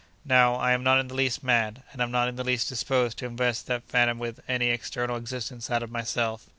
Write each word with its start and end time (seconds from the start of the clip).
Now, 0.25 0.55
I 0.55 0.71
am 0.71 0.81
not 0.81 0.99
in 0.99 1.09
the 1.09 1.13
least 1.13 1.43
mad, 1.43 1.83
and 1.93 2.01
am 2.01 2.09
not 2.09 2.27
in 2.27 2.35
the 2.35 2.43
least 2.43 2.67
disposed 2.67 3.19
to 3.19 3.27
invest 3.27 3.67
that 3.67 3.87
phantom 3.87 4.17
with 4.17 4.39
any 4.47 4.69
external 4.71 5.15
existence 5.15 5.69
out 5.69 5.83
of 5.83 5.91
myself. 5.91 6.47